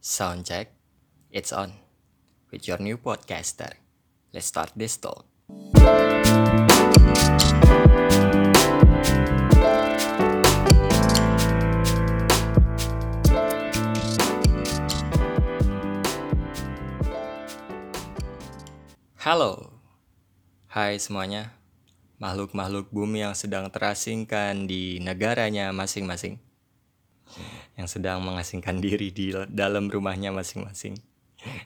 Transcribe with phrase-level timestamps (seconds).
[0.00, 0.72] Sound check,
[1.28, 1.76] it's on.
[2.48, 3.76] With your new podcaster.
[4.32, 5.28] Let's start this talk.
[19.20, 19.68] Halo,
[20.72, 21.52] hai semuanya,
[22.16, 26.40] makhluk-makhluk bumi yang sedang terasingkan di negaranya masing-masing,
[27.80, 31.00] yang sedang mengasingkan diri di dalam rumahnya masing-masing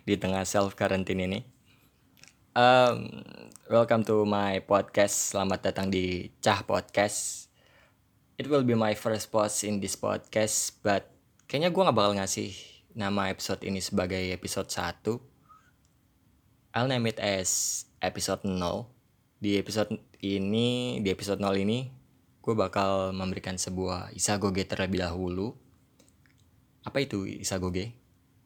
[0.06, 1.40] di tengah self quarantine ini.
[2.54, 3.26] Um,
[3.66, 5.34] welcome to my podcast.
[5.34, 7.50] Selamat datang di Cah Podcast.
[8.38, 11.10] It will be my first post in this podcast, but
[11.50, 12.54] kayaknya gue gak bakal ngasih
[12.94, 15.34] nama episode ini sebagai episode 1
[16.74, 18.86] I'll name it as episode 0.
[19.38, 21.86] Di episode ini, di episode 0 ini,
[22.42, 25.63] gue bakal memberikan sebuah isagoge terlebih dahulu.
[26.84, 27.96] Apa itu isagoge?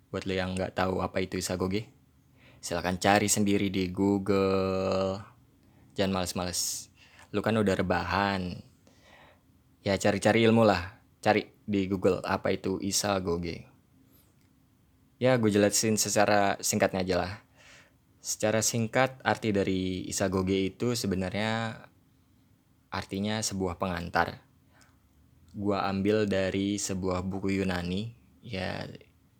[0.09, 1.91] Buat lo yang nggak tahu apa itu isagoge,
[2.63, 5.21] silahkan cari sendiri di Google.
[5.99, 6.89] Jangan males-males.
[7.35, 8.63] Lu kan udah rebahan.
[9.83, 11.03] Ya cari-cari ilmu lah.
[11.19, 13.69] Cari di Google apa itu isagoge.
[15.19, 17.33] Ya gue jelasin secara singkatnya aja lah
[18.19, 21.81] Secara singkat, arti dari isagoge itu sebenarnya
[22.91, 24.43] artinya sebuah pengantar.
[25.55, 28.87] Gua ambil dari sebuah buku Yunani, ya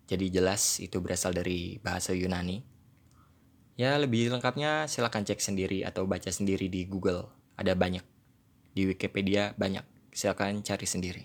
[0.09, 2.65] jadi jelas itu berasal dari bahasa Yunani.
[3.77, 7.29] Ya lebih lengkapnya silahkan cek sendiri atau baca sendiri di Google.
[7.53, 8.01] Ada banyak.
[8.73, 9.85] Di Wikipedia banyak.
[10.09, 11.23] Silahkan cari sendiri.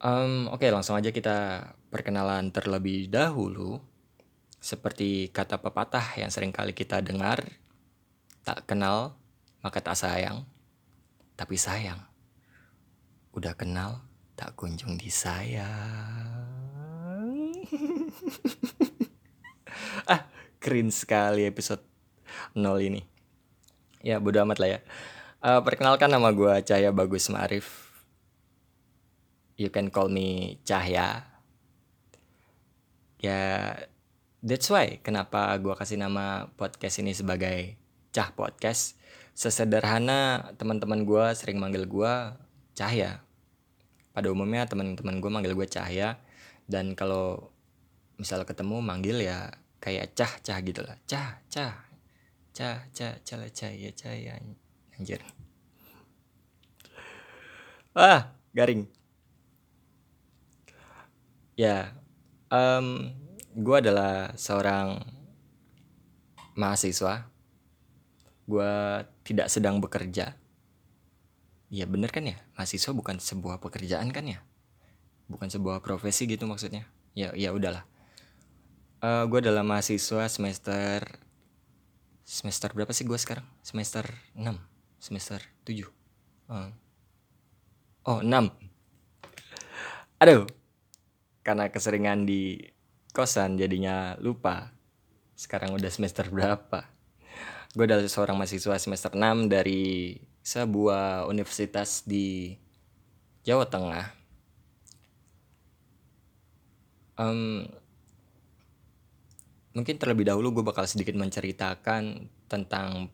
[0.00, 3.84] Um, Oke, okay, langsung aja kita perkenalan terlebih dahulu.
[4.56, 7.44] Seperti kata pepatah yang sering kali kita dengar,
[8.40, 9.20] tak kenal
[9.60, 10.48] maka tak sayang,
[11.36, 12.00] tapi sayang.
[13.36, 14.00] Udah kenal
[14.34, 15.62] tak kunjung disayang.
[20.12, 20.26] ah,
[20.58, 21.82] keren sekali episode
[22.54, 23.02] 0 ini.
[24.04, 24.80] Ya, bodo amat lah ya.
[25.40, 27.88] Uh, perkenalkan nama gue Cahya Bagus Ma'arif.
[29.56, 31.24] You can call me Cahya.
[33.22, 33.40] Ya,
[34.44, 37.80] That's why kenapa gue kasih nama podcast ini sebagai
[38.12, 39.00] Cah Podcast.
[39.32, 42.12] Sesederhana teman-teman gue sering manggil gue
[42.76, 43.23] Cahya.
[44.14, 46.22] Pada umumnya teman-teman gue manggil gue Cahya.
[46.64, 47.50] Dan kalau
[48.14, 49.50] misal ketemu manggil ya
[49.82, 50.94] kayak Cah Cah gitu lah.
[51.04, 51.74] Cah Cah
[52.54, 54.38] Cah Cah Cah Cahya.
[54.94, 55.20] Anjir.
[57.94, 58.86] Wah garing.
[61.54, 61.94] Ya,
[62.50, 63.14] um,
[63.54, 64.98] gue adalah seorang
[66.58, 67.30] mahasiswa.
[68.46, 68.74] Gue
[69.22, 70.34] tidak sedang bekerja.
[71.74, 74.38] Ya bener kan ya, mahasiswa bukan sebuah pekerjaan kan ya,
[75.26, 76.86] bukan sebuah profesi gitu maksudnya.
[77.18, 77.82] Ya ya udahlah.
[79.02, 81.02] Uh, gue adalah mahasiswa semester
[82.24, 83.44] semester berapa sih gue sekarang?
[83.60, 84.56] Semester 6
[84.96, 85.84] semester 7
[86.48, 86.72] uh.
[88.08, 88.32] Oh 6
[90.24, 90.48] Aduh
[91.44, 92.56] Karena keseringan di
[93.12, 94.72] kosan jadinya lupa
[95.36, 96.88] sekarang udah semester berapa
[97.76, 102.52] gue adalah seorang mahasiswa semester 6 dari sebuah universitas di
[103.48, 104.12] Jawa Tengah.
[107.16, 107.64] Um,
[109.72, 113.08] mungkin terlebih dahulu gue bakal sedikit menceritakan tentang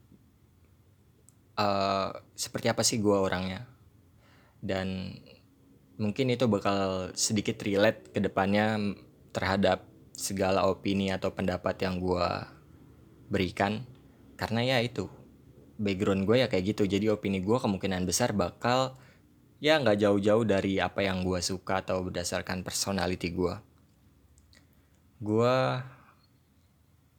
[1.54, 3.62] uh, seperti apa sih gue orangnya.
[4.58, 5.14] Dan
[6.02, 8.74] mungkin itu bakal sedikit relate ke depannya
[9.30, 9.86] terhadap
[10.18, 12.26] segala opini atau pendapat yang gue
[13.30, 13.86] berikan.
[14.34, 15.19] Karena ya itu
[15.80, 16.84] background gue ya kayak gitu.
[16.84, 19.00] Jadi opini gue kemungkinan besar bakal
[19.64, 23.56] ya nggak jauh-jauh dari apa yang gue suka atau berdasarkan personality gue.
[25.24, 25.56] Gue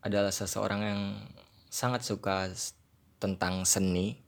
[0.06, 1.02] adalah seseorang yang
[1.74, 2.54] sangat suka
[3.18, 4.22] tentang seni.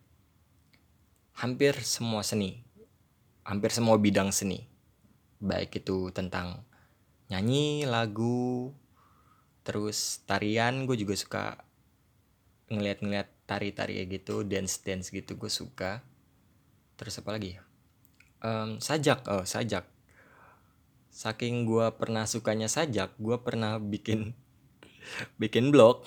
[1.34, 2.64] Hampir semua seni
[3.44, 4.66] hampir semua bidang seni.
[5.44, 6.64] Baik itu tentang
[7.28, 8.72] nyanyi lagu
[9.64, 11.44] terus tarian gue juga suka
[12.68, 16.02] ngeliat-ngeliat tari-tari gitu dance dance gitu gue suka.
[16.98, 17.62] Terus apa lagi
[18.44, 19.88] um, sajak oh sajak.
[21.14, 24.34] Saking gue pernah sukanya sajak gue pernah bikin
[25.42, 26.04] bikin blog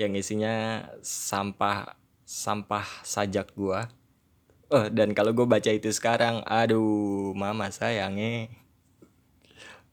[0.00, 3.80] yang isinya sampah sampah sajak gue
[4.72, 8.50] oh dan kalau gue baca itu sekarang aduh mama sayangnya.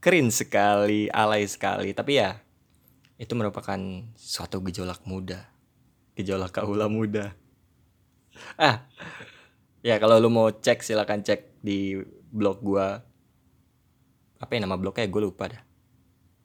[0.01, 1.93] Keren sekali, alay sekali.
[1.93, 2.41] Tapi ya,
[3.21, 3.77] itu merupakan
[4.17, 5.50] suatu gejolak muda.
[6.21, 7.33] Gejolak kaula muda.
[8.61, 8.85] Ah,
[9.81, 11.97] ya kalau lu mau cek silakan cek di
[12.29, 13.01] blog gua.
[14.41, 15.61] apa ya nama blognya gue lupa dah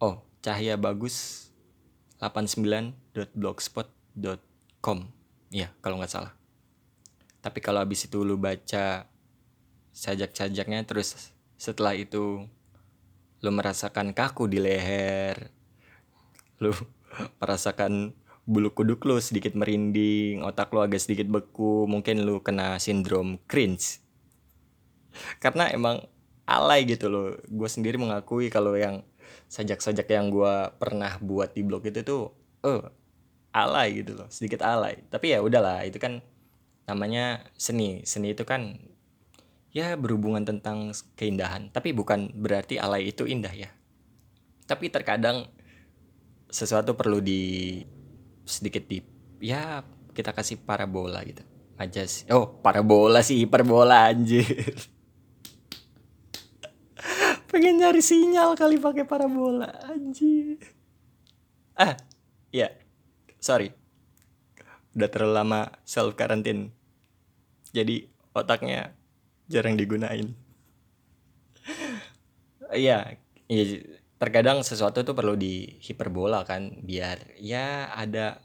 [0.05, 1.49] oh cahaya bagus
[2.21, 4.99] 89.blogspot.com
[5.49, 6.37] Iya kalau nggak salah
[7.41, 9.09] tapi kalau habis itu lu baca
[9.97, 12.45] sajak-sajaknya terus setelah itu
[13.41, 15.49] lu merasakan kaku di leher
[16.61, 16.77] lu
[17.41, 18.13] merasakan
[18.47, 23.99] bulu kuduk lu sedikit merinding otak lu agak sedikit beku mungkin lu kena sindrom cringe.
[25.43, 26.07] Karena emang
[26.47, 27.35] alay gitu loh.
[27.51, 29.03] Gue sendiri mengakui kalau yang
[29.51, 32.31] sajak-sajak yang gue pernah buat di blog itu tuh
[32.63, 32.87] eh
[33.51, 34.31] alay gitu loh.
[34.31, 35.03] Sedikit alay.
[35.11, 36.23] Tapi ya udahlah itu kan
[36.87, 38.07] namanya seni.
[38.07, 38.79] Seni itu kan
[39.75, 41.75] ya berhubungan tentang keindahan.
[41.75, 43.75] Tapi bukan berarti alay itu indah ya.
[44.71, 45.51] Tapi terkadang
[46.47, 47.83] sesuatu perlu di
[48.47, 49.03] sedikit di
[49.43, 49.83] ya
[50.15, 51.43] kita kasih parabola gitu.
[51.77, 52.25] Aja sih.
[52.33, 54.47] Oh parabola sih parabola anjir.
[57.53, 60.57] Pengen nyari sinyal kali pakai parabola anjir.
[61.77, 61.99] Ah
[62.55, 62.73] ya
[63.43, 63.75] sorry.
[64.97, 66.73] Udah terlalu lama self quarantine
[67.77, 68.97] jadi otaknya
[69.51, 70.33] jarang digunain.
[72.67, 73.15] Iya
[73.47, 73.63] iya
[74.17, 78.41] terkadang sesuatu tuh perlu di hiperbola kan biar ya ada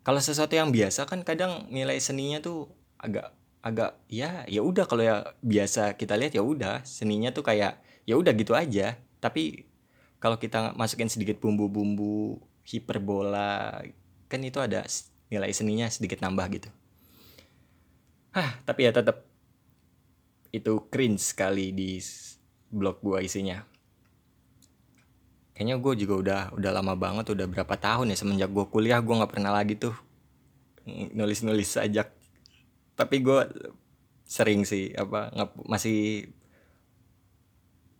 [0.00, 5.02] kalau sesuatu yang biasa kan kadang nilai seninya tuh agak agak ya ya udah kalau
[5.02, 9.66] ya biasa kita lihat ya udah seninya tuh kayak ya udah gitu aja tapi
[10.22, 13.82] kalau kita masukin sedikit bumbu-bumbu hiperbola
[14.30, 14.86] kan itu ada
[15.28, 16.70] nilai seninya sedikit nambah gitu
[18.36, 19.24] Hah, tapi ya tetap
[20.52, 21.96] itu cringe sekali di
[22.68, 23.64] blog gua isinya.
[25.56, 29.14] Kayaknya gue juga udah udah lama banget, udah berapa tahun ya semenjak gue kuliah gue
[29.16, 29.96] nggak pernah lagi tuh
[31.16, 32.12] nulis-nulis sajak.
[32.92, 33.40] Tapi gue
[34.28, 36.28] sering sih apa ngap, masih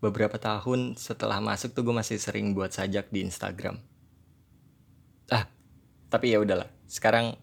[0.04, 3.80] beberapa tahun setelah masuk tuh gue masih sering buat sajak di Instagram.
[5.32, 5.48] Ah,
[6.12, 6.68] tapi ya udahlah.
[6.84, 7.40] Sekarang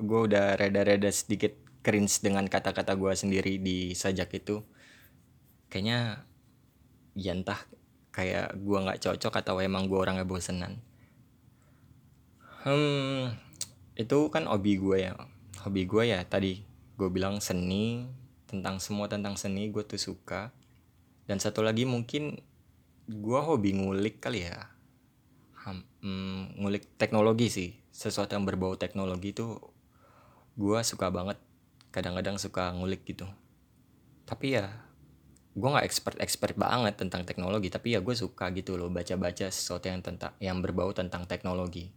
[0.00, 1.52] gue udah reda-reda sedikit
[1.84, 4.64] cringe dengan kata-kata gue sendiri di sajak itu
[5.68, 6.24] kayaknya
[7.12, 7.60] ya entah
[8.14, 10.78] kayak gue nggak cocok atau emang gue orangnya bosenan.
[12.62, 13.34] Hmm
[13.98, 15.14] itu kan hobi gue ya.
[15.66, 16.62] Hobi gue ya tadi
[16.94, 18.06] gue bilang seni
[18.46, 20.54] tentang semua tentang seni gue tuh suka.
[21.26, 22.38] Dan satu lagi mungkin
[23.10, 24.70] gue hobi ngulik kali ya.
[26.04, 27.70] Hmm, ngulik teknologi sih.
[27.88, 29.56] Sesuatu yang berbau teknologi itu
[30.54, 31.40] gue suka banget.
[31.88, 33.24] Kadang-kadang suka ngulik gitu.
[34.28, 34.83] Tapi ya
[35.54, 39.86] gue nggak expert expert banget tentang teknologi tapi ya gue suka gitu loh baca-baca sesuatu
[39.86, 41.94] yang tentang yang berbau tentang teknologi.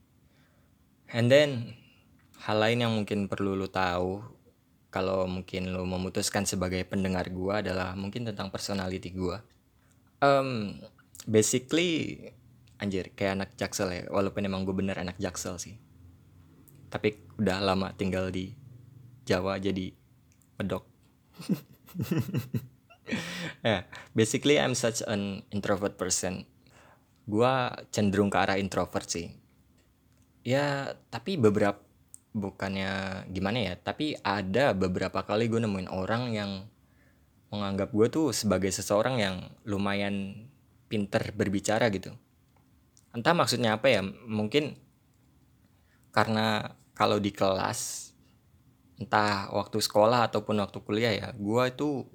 [1.10, 1.74] And then
[2.46, 4.22] hal lain yang mungkin perlu lo tahu
[4.94, 9.38] kalau mungkin lo memutuskan sebagai pendengar gue adalah mungkin tentang personality gue
[10.22, 10.78] um,
[11.26, 12.22] basically
[12.78, 15.78] anjir kayak anak jaksel ya walaupun emang gue bener anak jaksel sih.
[16.88, 18.54] Tapi udah lama tinggal di
[19.28, 19.92] Jawa jadi
[20.56, 20.88] medok.
[23.68, 23.82] yeah,
[24.16, 26.48] basically I'm such an introvert person.
[27.28, 29.36] Gua cenderung ke arah introvert sih.
[30.48, 31.84] Ya, tapi beberapa
[32.32, 36.52] bukannya gimana ya, tapi ada beberapa kali gue nemuin orang yang
[37.52, 39.36] menganggap gue tuh sebagai seseorang yang
[39.68, 40.48] lumayan
[40.88, 42.16] pinter berbicara gitu.
[43.12, 44.80] Entah maksudnya apa ya, mungkin
[46.16, 48.10] karena kalau di kelas
[48.98, 52.10] entah waktu sekolah ataupun waktu kuliah ya gue itu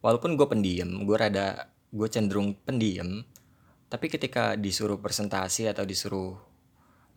[0.00, 3.24] walaupun gue pendiam gue rada gue cenderung pendiam
[3.90, 6.38] tapi ketika disuruh presentasi atau disuruh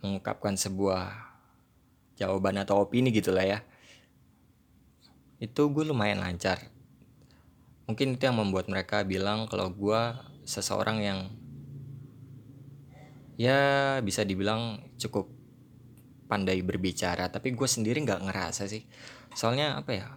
[0.02, 1.14] mengungkapkan sebuah
[2.18, 3.60] jawaban atau opini gitulah ya
[5.44, 6.72] itu gue lumayan lancar.
[7.84, 10.02] Mungkin itu yang membuat mereka bilang kalau gue
[10.48, 11.20] seseorang yang
[13.36, 15.28] ya bisa dibilang cukup
[16.32, 18.88] pandai berbicara tapi gue sendiri nggak ngerasa sih.
[19.36, 20.08] Soalnya apa ya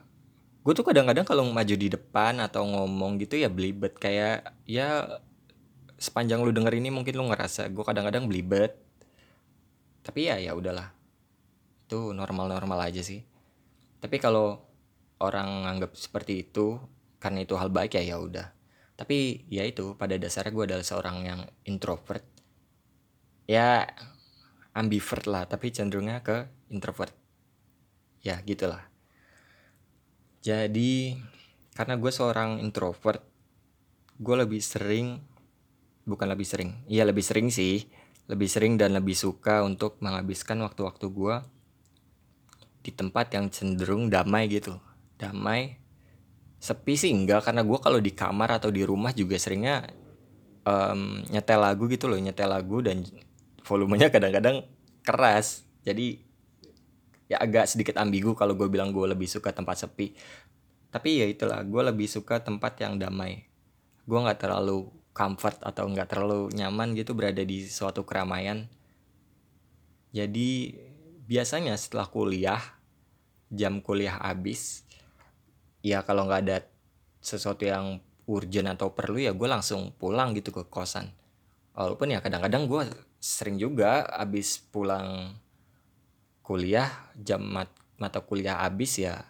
[0.66, 5.22] gue tuh kadang-kadang kalau maju di depan atau ngomong gitu ya belibet kayak ya
[5.94, 8.74] sepanjang lu denger ini mungkin lu ngerasa gue kadang-kadang belibet.
[10.02, 10.90] Tapi ya ya udahlah.
[11.86, 13.22] Itu normal-normal aja sih.
[14.02, 14.58] Tapi kalau
[15.22, 16.82] orang nganggap seperti itu
[17.22, 18.50] karena itu hal baik ya ya udah.
[18.98, 22.26] Tapi ya itu pada dasarnya gue adalah seorang yang introvert.
[23.46, 23.86] Ya
[24.74, 27.14] ambivert lah tapi cenderungnya ke introvert.
[28.26, 28.95] Ya gitulah
[30.46, 31.18] jadi
[31.74, 33.18] karena gue seorang introvert
[34.22, 35.18] gue lebih sering
[36.06, 37.82] bukan lebih sering iya lebih sering sih
[38.26, 41.34] lebih sering dan lebih suka untuk menghabiskan waktu-waktu gue
[42.82, 44.78] di tempat yang cenderung damai gitu.
[45.18, 45.78] Damai
[46.58, 49.86] sepi sih enggak karena gue kalau di kamar atau di rumah juga seringnya
[50.66, 53.06] um, nyetel lagu gitu loh nyetel lagu dan
[53.62, 54.66] volumenya kadang-kadang
[55.06, 55.62] keras.
[55.86, 56.25] Jadi
[57.26, 60.14] ya agak sedikit ambigu kalau gue bilang gue lebih suka tempat sepi.
[60.90, 63.46] Tapi ya itulah gue lebih suka tempat yang damai.
[64.06, 68.70] Gue nggak terlalu comfort atau nggak terlalu nyaman gitu berada di suatu keramaian.
[70.14, 70.72] Jadi
[71.26, 72.62] biasanya setelah kuliah
[73.50, 74.86] jam kuliah habis
[75.82, 76.58] ya kalau nggak ada
[77.22, 81.10] sesuatu yang urgent atau perlu ya gue langsung pulang gitu ke kosan.
[81.74, 82.82] Walaupun ya kadang-kadang gue
[83.20, 85.34] sering juga habis pulang
[86.46, 86.86] kuliah
[87.18, 87.66] jam mat
[87.98, 89.26] mata kuliah habis ya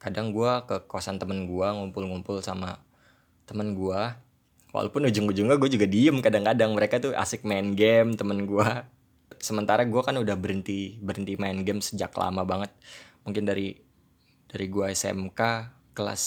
[0.00, 2.80] kadang gue ke kosan temen gue ngumpul-ngumpul sama
[3.44, 4.00] temen gue
[4.72, 8.68] walaupun ujung-ujungnya gue juga diem kadang-kadang mereka tuh asik main game temen gue
[9.38, 12.74] sementara gue kan udah berhenti berhenti main game sejak lama banget.
[13.22, 13.78] Mungkin dari
[14.50, 15.40] dari gue SMK
[15.94, 16.22] kelas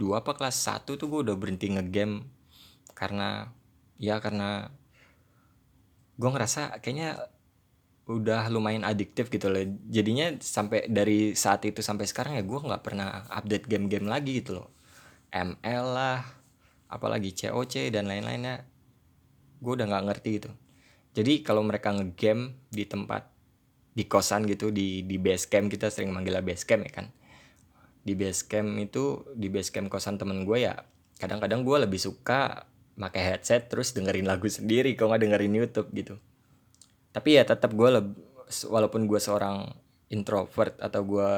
[0.00, 2.26] 2 apa kelas 1 tuh gue udah berhenti ngegame.
[2.92, 3.50] Karena
[3.96, 4.70] ya karena
[6.18, 7.18] gue ngerasa kayaknya
[8.10, 9.62] udah lumayan adiktif gitu loh.
[9.86, 14.62] Jadinya sampai dari saat itu sampai sekarang ya gue nggak pernah update game-game lagi gitu
[14.62, 14.68] loh.
[15.30, 16.26] ML lah
[16.90, 18.66] apalagi COC dan lain-lainnya.
[19.62, 20.50] Gue udah nggak ngerti gitu.
[21.12, 23.30] Jadi kalau mereka ngegame di tempat
[23.92, 27.06] di kosan gitu di di base camp kita sering manggilnya base camp ya kan?
[28.02, 30.74] Di base camp itu di base camp kosan temen gue ya
[31.22, 32.66] kadang-kadang gue lebih suka
[32.98, 36.18] pakai headset terus dengerin lagu sendiri kalau nggak dengerin YouTube gitu
[37.12, 37.88] tapi ya tetap gue
[38.68, 39.68] walaupun gue seorang
[40.08, 41.32] introvert atau gue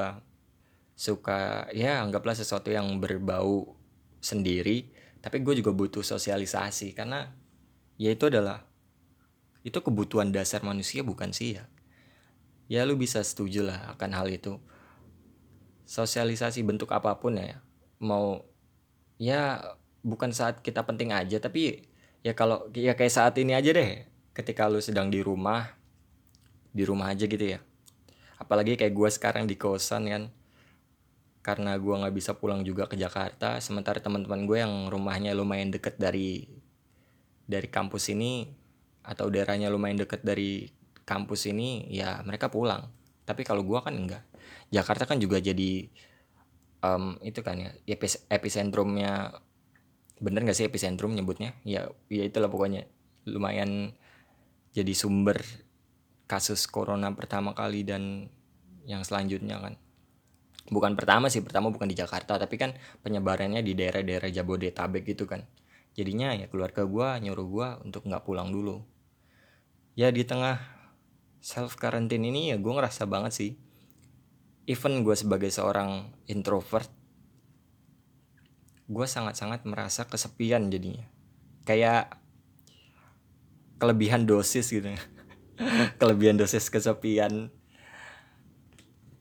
[0.94, 3.74] suka ya anggaplah sesuatu yang berbau
[4.22, 7.32] sendiri tapi gue juga butuh sosialisasi karena
[7.98, 8.62] ya itu adalah
[9.64, 11.64] itu kebutuhan dasar manusia bukan sih ya?
[12.68, 14.60] Ya lu bisa setuju lah akan hal itu.
[15.88, 17.64] Sosialisasi bentuk apa pun ya
[18.00, 18.44] mau
[19.16, 19.64] ya
[20.04, 21.88] bukan saat kita penting aja tapi
[22.20, 24.04] ya kalau ya kayak saat ini aja deh
[24.34, 25.70] ketika lu sedang di rumah
[26.74, 27.62] di rumah aja gitu ya.
[28.36, 30.22] Apalagi kayak gue sekarang di kosan kan
[31.44, 36.00] karena gue nggak bisa pulang juga ke Jakarta sementara teman-teman gue yang rumahnya lumayan deket
[36.00, 36.48] dari
[37.44, 38.48] dari kampus ini
[39.04, 40.72] atau daerahnya lumayan deket dari
[41.04, 42.88] kampus ini ya mereka pulang.
[43.24, 44.24] Tapi kalau gue kan enggak.
[44.72, 45.86] Jakarta kan juga jadi
[46.82, 47.70] um, itu kan ya
[48.32, 49.38] epicentrumnya.
[50.18, 51.52] Bener gak sih epicentrum nyebutnya?
[51.62, 52.88] Ya ya itulah pokoknya.
[53.28, 53.92] Lumayan
[54.74, 55.38] jadi sumber
[56.26, 58.26] kasus corona pertama kali dan
[58.84, 59.74] yang selanjutnya kan?
[60.66, 62.74] Bukan pertama sih pertama bukan di Jakarta tapi kan
[63.06, 65.46] penyebarannya di daerah-daerah Jabodetabek gitu kan?
[65.94, 68.82] Jadinya ya keluarga gue nyuruh gue untuk nggak pulang dulu.
[69.94, 70.58] Ya di tengah
[71.38, 73.50] self quarantine ini ya gue ngerasa banget sih
[74.64, 76.88] even gue sebagai seorang introvert
[78.84, 81.04] gue sangat-sangat merasa kesepian jadinya.
[81.64, 82.23] Kayak
[83.84, 84.88] kelebihan dosis gitu.
[86.00, 87.52] Kelebihan dosis kesepian.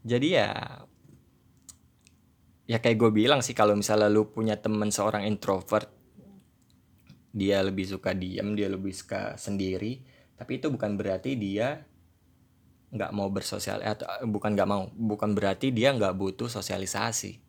[0.07, 0.79] Jadi ya
[2.63, 5.91] ya kayak gue bilang sih kalau misalnya lu punya temen seorang introvert
[7.35, 9.99] dia lebih suka diam dia lebih suka sendiri
[10.39, 11.83] tapi itu bukan berarti dia
[12.93, 17.41] nggak mau bersosial atau bukan nggak mau bukan berarti dia nggak butuh sosialisasi.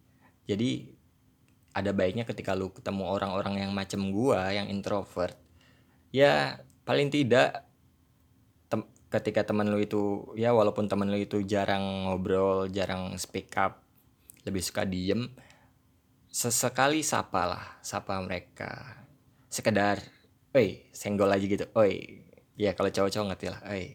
[0.49, 0.89] Jadi
[1.77, 5.37] ada baiknya ketika lu ketemu orang-orang yang macam gua yang introvert
[6.15, 7.65] ya paling tidak
[8.69, 13.85] tem ketika teman lu itu ya walaupun teman lu itu jarang ngobrol jarang speak up
[14.45, 15.33] lebih suka diem
[16.35, 19.07] sesekali sapa lah sapa mereka.
[19.47, 20.03] Sekedar
[20.51, 22.27] oi senggol aja gitu oi.
[22.59, 23.95] Ya kalau cowok-cowok ngerti lah oi.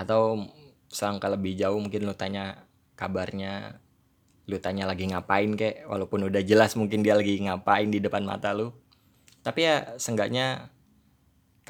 [0.00, 0.48] Atau
[0.88, 2.64] selangkah lebih jauh mungkin lu tanya
[2.96, 3.84] kabarnya
[4.48, 8.56] lu tanya lagi ngapain kek walaupun udah jelas mungkin dia lagi ngapain di depan mata
[8.56, 8.72] lu.
[9.44, 10.72] Tapi ya seenggaknya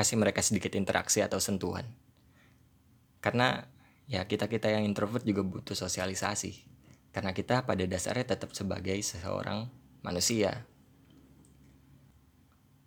[0.01, 1.85] kasih mereka sedikit interaksi atau sentuhan.
[3.21, 3.69] Karena
[4.09, 6.65] ya kita kita yang introvert juga butuh sosialisasi.
[7.13, 9.69] Karena kita pada dasarnya tetap sebagai seseorang
[10.01, 10.65] manusia.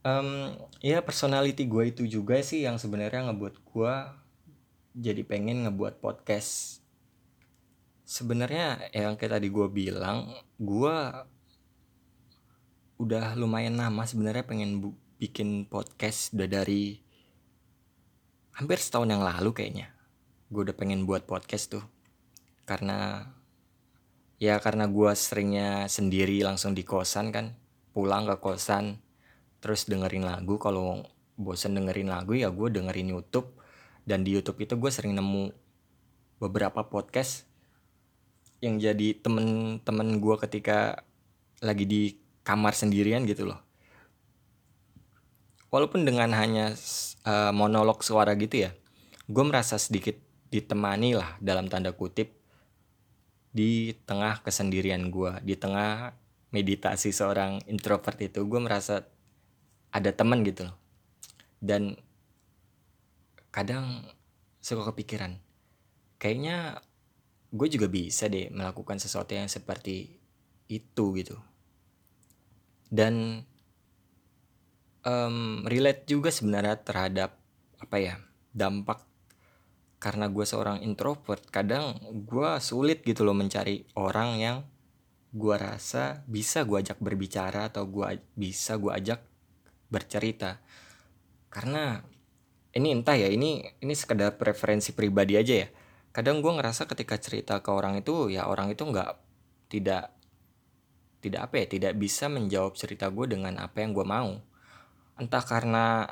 [0.01, 3.95] Um, ya personality gue itu juga sih yang sebenarnya ngebuat gue
[4.97, 6.81] jadi pengen ngebuat podcast.
[8.09, 10.97] Sebenarnya yang kayak tadi gue bilang gue
[12.97, 17.02] udah lumayan lama sebenarnya pengen bikin podcast udah dari
[18.53, 19.93] hampir setahun yang lalu kayaknya
[20.53, 21.85] gue udah pengen buat podcast tuh.
[22.69, 23.25] Karena
[24.37, 27.57] ya karena gue seringnya sendiri langsung di kosan kan.
[27.89, 29.01] Pulang ke kosan
[29.57, 30.61] terus dengerin lagu.
[30.61, 31.01] Kalau
[31.33, 33.49] bosen dengerin lagu ya gue dengerin YouTube.
[34.05, 35.49] Dan di YouTube itu gue sering nemu
[36.37, 37.49] beberapa podcast
[38.61, 41.03] yang jadi temen-temen gue ketika
[41.63, 42.01] lagi di
[42.43, 43.62] kamar sendirian gitu loh
[45.73, 46.77] walaupun dengan hanya
[47.25, 48.71] uh, monolog suara gitu ya
[49.25, 50.13] gue merasa sedikit
[50.53, 52.37] ditemani lah dalam tanda kutip
[53.49, 56.13] di tengah kesendirian gue di tengah
[56.53, 59.01] meditasi seorang introvert itu gue merasa
[59.89, 60.77] ada teman gitu loh.
[61.57, 61.97] Dan
[63.49, 64.05] kadang
[64.61, 65.37] suka kepikiran
[66.21, 66.81] kayaknya
[67.53, 70.17] gue juga bisa deh melakukan sesuatu yang seperti
[70.69, 71.37] itu gitu.
[72.93, 73.45] Dan
[75.03, 77.35] um, relate juga sebenarnya terhadap
[77.79, 78.15] apa ya
[78.55, 79.03] dampak.
[79.99, 81.95] Karena gue seorang introvert kadang
[82.27, 84.57] gue sulit gitu loh mencari orang yang
[85.33, 89.23] gue rasa bisa gue ajak berbicara atau gue bisa gue ajak
[89.87, 90.59] bercerita.
[91.47, 92.03] Karena
[92.73, 95.67] ini entah ya ini ini sekedar preferensi pribadi aja ya.
[96.13, 99.17] Kadang gue ngerasa ketika cerita ke orang itu ya orang itu nggak
[99.71, 100.13] tidak
[101.23, 104.43] tidak apa ya tidak bisa menjawab cerita gue dengan apa yang gue mau
[105.19, 106.07] entah karena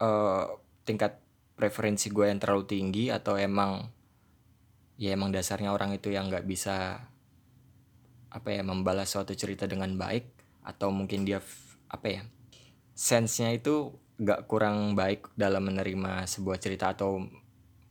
[0.00, 0.56] uh,
[0.88, 1.20] tingkat
[1.54, 3.92] preferensi gue yang terlalu tinggi atau emang
[4.96, 7.04] ya emang dasarnya orang itu yang nggak bisa
[8.30, 10.24] apa ya membalas suatu cerita dengan baik
[10.64, 11.42] atau mungkin dia
[11.90, 12.22] apa ya
[12.94, 17.24] sense-nya itu gak kurang baik dalam menerima sebuah cerita atau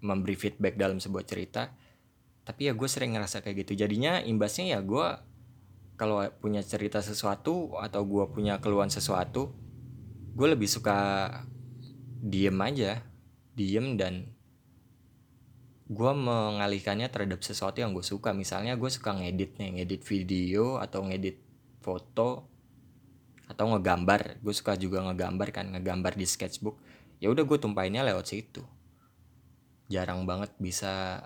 [0.05, 1.73] memberi feedback dalam sebuah cerita.
[2.45, 3.83] Tapi ya gue sering ngerasa kayak gitu.
[3.85, 5.07] Jadinya imbasnya ya gue
[5.97, 9.51] kalau punya cerita sesuatu atau gue punya keluhan sesuatu
[10.39, 11.27] gue lebih suka
[12.23, 13.03] diem aja
[13.59, 14.23] diem dan
[15.89, 18.31] gue mengalihkannya terhadap sesuatu yang gue suka.
[18.31, 21.43] Misalnya gue suka ngedit nih ngedit video atau ngedit
[21.83, 22.47] foto
[23.51, 24.39] atau ngegambar.
[24.39, 26.79] Gue suka juga ngegambar kan ngegambar di sketchbook.
[27.19, 28.63] Ya udah gue tumpahinnya lewat situ.
[29.91, 31.19] Jarang banget bisa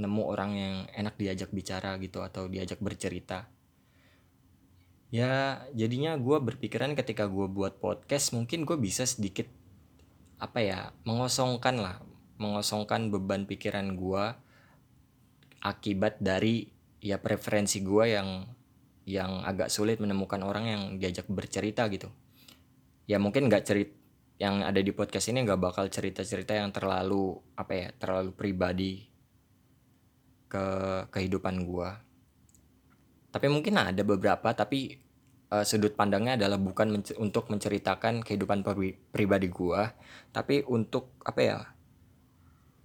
[0.00, 3.52] nemu orang yang enak diajak bicara gitu atau diajak bercerita
[5.14, 9.46] ya jadinya gue berpikiran ketika gue buat podcast mungkin gue bisa sedikit
[10.42, 12.02] apa ya mengosongkan lah
[12.42, 14.24] mengosongkan beban pikiran gue
[15.62, 16.66] akibat dari
[16.98, 18.42] ya preferensi gue yang
[19.06, 22.10] yang agak sulit menemukan orang yang diajak bercerita gitu.
[23.04, 23.94] Ya mungkin nggak cerit
[24.40, 29.06] yang ada di podcast ini nggak bakal cerita-cerita yang terlalu apa ya terlalu pribadi
[30.50, 30.66] ke
[31.12, 31.90] kehidupan gue
[33.34, 35.03] tapi mungkin ada beberapa tapi
[35.54, 39.82] uh, sudut pandangnya adalah bukan menc untuk menceritakan kehidupan pri pribadi gue
[40.34, 41.58] tapi untuk apa ya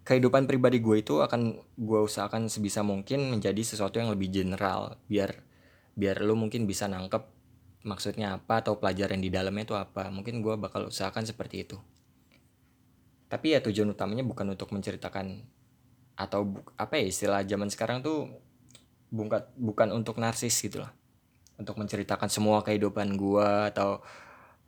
[0.06, 5.42] kehidupan pribadi gue itu akan gue usahakan sebisa mungkin menjadi sesuatu yang lebih general biar
[5.98, 7.40] biar lu mungkin bisa nangkep
[7.84, 10.12] maksudnya apa atau pelajaran di dalamnya itu apa.
[10.12, 11.78] Mungkin gue bakal usahakan seperti itu.
[13.30, 15.46] Tapi ya tujuan utamanya bukan untuk menceritakan
[16.20, 18.28] atau apa ya istilah zaman sekarang tuh
[19.08, 20.92] bukan bukan untuk narsis gitu lah
[21.60, 24.00] untuk menceritakan semua kehidupan gue atau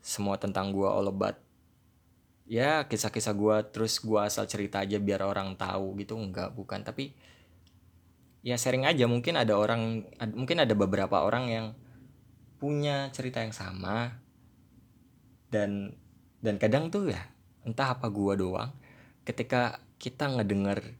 [0.04, 1.39] semua tentang gue all about
[2.51, 6.84] ya kisah-kisah gue terus gue asal cerita aja biar orang tahu gitu enggak bukan.
[6.84, 7.15] Tapi
[8.43, 9.08] ya sharing aja.
[9.08, 11.65] Mungkin ada orang ad, mungkin ada beberapa orang yang
[12.60, 14.19] punya cerita yang sama.
[15.47, 15.95] Dan
[16.43, 17.23] dan kadang tuh ya
[17.63, 18.71] entah apa gua doang
[19.21, 20.97] ketika kita ngedenger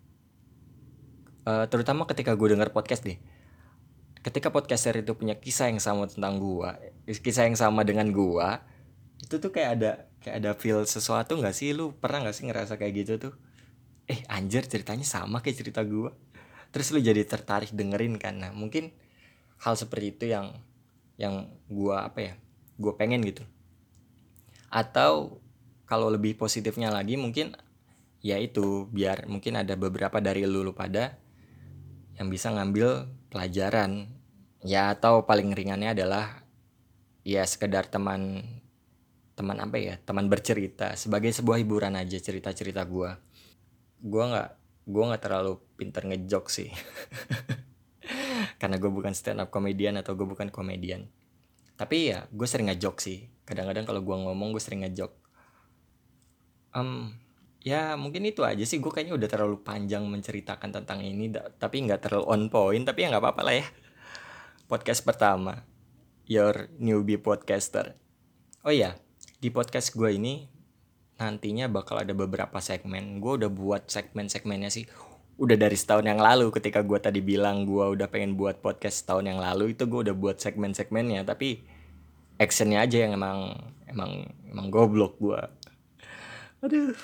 [1.49, 3.17] uh, terutama ketika gua denger podcast deh
[4.21, 8.62] ketika podcaster itu punya kisah yang sama tentang gua kisah yang sama dengan gua
[9.21, 11.73] itu tuh kayak ada kayak ada feel sesuatu nggak sih?
[11.73, 13.34] Lu pernah nggak sih ngerasa kayak gitu tuh?
[14.10, 16.13] Eh anjir ceritanya sama kayak cerita gua.
[16.73, 18.41] Terus lu jadi tertarik dengerin kan?
[18.41, 18.93] Nah mungkin
[19.62, 20.57] hal seperti itu yang
[21.21, 22.34] yang gua apa ya
[22.81, 23.45] gua pengen gitu.
[24.73, 25.41] Atau
[25.86, 27.53] kalau lebih positifnya lagi mungkin
[28.21, 31.17] ya itu biar mungkin ada beberapa dari lu, lu pada
[32.17, 34.11] yang bisa ngambil pelajaran.
[34.61, 36.45] Ya atau paling ringannya adalah
[37.25, 38.45] ya sekedar teman
[39.33, 40.93] teman apa ya teman bercerita.
[40.99, 43.09] Sebagai sebuah hiburan aja cerita cerita gue
[44.01, 44.49] gue nggak
[44.89, 46.69] gue nggak terlalu pinter ngejok sih.
[48.61, 51.09] Karena gue bukan stand up komedian atau gue bukan komedian.
[51.79, 53.25] Tapi ya gue sering ngejok sih.
[53.47, 55.09] Kadang-kadang kalau gue ngomong gue sering ngejok.
[56.77, 57.17] Um,
[57.62, 58.82] ya mungkin itu aja sih.
[58.82, 62.84] Gue kayaknya udah terlalu panjang menceritakan tentang ini tapi nggak terlalu on point.
[62.84, 63.65] Tapi ya nggak apa-apa lah ya.
[64.67, 65.65] Podcast pertama.
[66.26, 67.97] Your newbie podcaster.
[68.65, 68.97] Oh ya
[69.41, 70.45] di podcast gue ini
[71.17, 73.21] nantinya bakal ada beberapa segmen.
[73.21, 74.86] Gue udah buat segmen-segmennya sih.
[75.41, 79.26] Udah dari setahun yang lalu ketika gue tadi bilang gue udah pengen buat podcast setahun
[79.26, 81.26] yang lalu itu gue udah buat segmen-segmennya.
[81.26, 81.62] Tapi
[82.41, 83.54] actionnya aja yang emang
[83.86, 85.41] emang emang goblok gue
[86.65, 86.97] aduh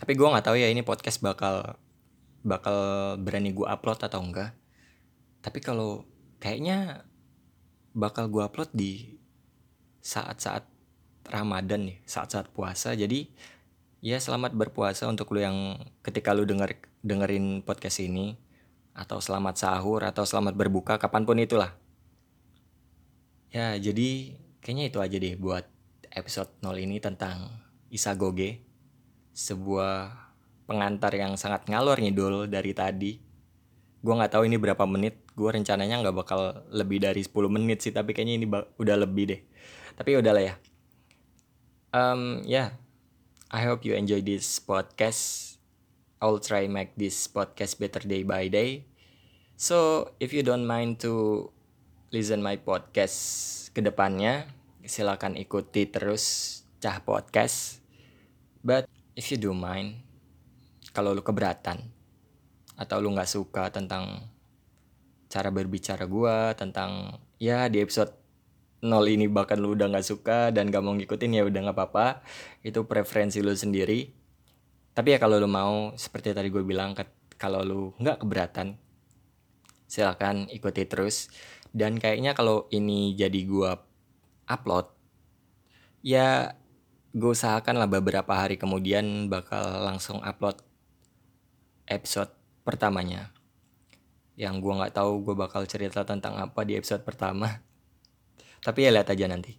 [0.00, 1.76] tapi gue nggak tahu ya ini podcast bakal
[2.40, 2.76] bakal
[3.20, 4.56] berani gue upload atau enggak
[5.44, 6.08] tapi kalau
[6.40, 7.04] kayaknya
[7.92, 9.20] bakal gue upload di
[10.00, 10.64] saat-saat
[11.28, 12.96] Ramadan nih, saat-saat puasa.
[12.96, 13.30] Jadi
[14.00, 18.36] ya selamat berpuasa untuk lu yang ketika lu denger dengerin podcast ini
[18.96, 21.72] atau selamat sahur atau selamat berbuka kapan pun itulah.
[23.50, 25.66] Ya, jadi kayaknya itu aja deh buat
[26.14, 27.50] episode 0 ini tentang
[27.90, 28.62] Isagoge.
[29.34, 30.10] Sebuah
[30.70, 33.12] pengantar yang sangat ngalor ngidul dari tadi.
[34.00, 35.20] Gue nggak tahu ini berapa menit.
[35.34, 38.46] Gue rencananya nggak bakal lebih dari 10 menit sih, tapi kayaknya ini
[38.78, 39.40] udah lebih deh.
[39.98, 40.54] Tapi udahlah ya.
[41.90, 42.68] Um, ya, yeah.
[43.50, 45.58] I hope you enjoy this podcast.
[46.22, 48.86] I'll try make this podcast better day by day.
[49.58, 51.50] So, if you don't mind to
[52.14, 53.18] listen my podcast
[53.74, 54.46] ke depannya,
[54.86, 57.82] silakan ikuti terus Cah Podcast.
[58.62, 58.86] But
[59.20, 60.00] if you do mind,
[60.96, 61.92] kalau lu keberatan
[62.80, 64.32] atau lu nggak suka tentang
[65.28, 68.16] cara berbicara gua tentang ya di episode
[68.80, 72.24] nol ini bahkan lu udah nggak suka dan gak mau ngikutin ya udah nggak apa-apa.
[72.64, 74.08] Itu preferensi lu sendiri.
[74.96, 76.96] Tapi ya kalau lu mau seperti tadi gue bilang
[77.36, 78.80] kalau lu nggak keberatan
[79.84, 81.28] silakan ikuti terus.
[81.76, 83.70] Dan kayaknya kalau ini jadi gue
[84.48, 84.88] upload
[86.00, 86.56] ya
[87.10, 90.62] gue usahakan lah beberapa hari kemudian bakal langsung upload
[91.90, 92.30] episode
[92.62, 93.34] pertamanya.
[94.38, 97.66] Yang gue nggak tahu gue bakal cerita tentang apa di episode pertama.
[98.64, 99.58] Tapi ya lihat aja nanti.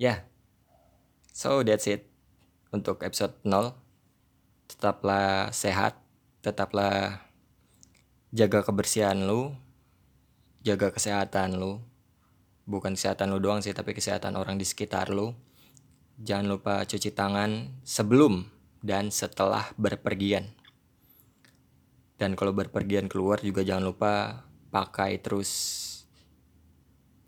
[0.00, 0.18] Yeah.
[1.36, 2.08] so that's it.
[2.72, 3.76] Untuk episode 0
[4.66, 6.00] tetaplah sehat
[6.42, 7.22] tetaplah
[8.34, 9.52] jaga kebersihan lu
[10.64, 11.84] jaga kesehatan lu.
[12.64, 15.36] Bukan kesehatan lu doang sih tapi kesehatan orang di sekitar lu
[16.16, 18.48] jangan lupa cuci tangan sebelum
[18.80, 20.48] dan setelah berpergian.
[22.16, 24.12] Dan kalau berpergian keluar juga jangan lupa
[24.72, 25.52] pakai terus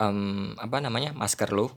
[0.01, 1.69] um, apa namanya masker lo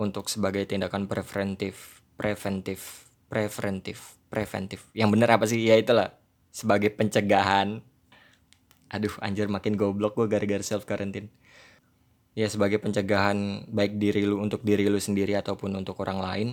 [0.00, 4.88] untuk sebagai tindakan preventif preventif preventif preventif.
[4.96, 5.60] Yang bener apa sih?
[5.60, 6.16] Ya itulah
[6.48, 7.84] sebagai pencegahan.
[8.88, 11.28] Aduh anjir makin goblok gue gara-gara self quarantine
[12.38, 16.48] ya sebagai pencegahan baik diri lu untuk diri lu sendiri ataupun untuk orang lain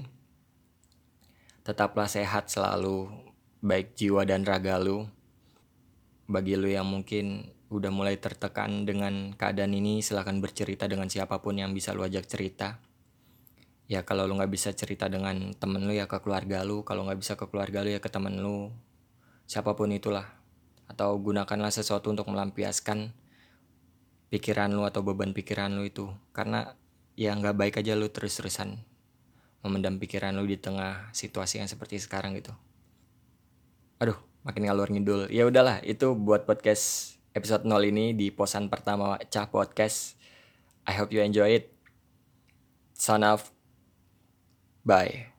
[1.66, 3.10] tetaplah sehat selalu
[3.66, 5.10] baik jiwa dan raga lu.
[6.30, 11.58] Bagi lu yang mungkin udah mulai tertekan dengan keadaan ini silahkan bercerita dengan siapa pun
[11.58, 12.78] yang bisa lu ajak cerita.
[13.90, 16.86] Ya kalau lu nggak bisa cerita dengan temen lu ya ke keluarga lu.
[16.86, 18.70] Kalau nggak bisa ke keluarga lu ya ke temen lu.
[19.50, 20.38] Siapa pun itulah.
[20.86, 23.10] Atau gunakanlah sesuatu untuk melampiaskan
[24.30, 26.10] pikiran lu atau beban pikiran lu itu.
[26.32, 26.74] Karena
[27.16, 28.76] ya nggak baik aja lu terus-terusan
[29.66, 32.54] memendam pikiran lu di tengah situasi yang seperti sekarang gitu.
[33.98, 35.34] Aduh makin ngalur ngidul.
[35.34, 40.16] Ya udahlah itu buat podcast episode 0 ini di posan pertama Cah Podcast.
[40.86, 41.74] I hope you enjoy it.
[42.94, 43.52] Son of
[44.86, 45.35] bye